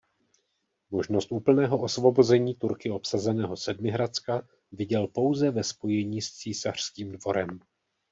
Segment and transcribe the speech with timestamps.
[0.91, 7.59] Možnost úplného osvobození Turky obsazeného Sedmihradska viděl pouze ve spojení s císařským dvorem.